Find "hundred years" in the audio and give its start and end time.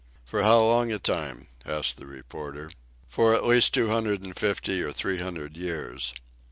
5.19-6.11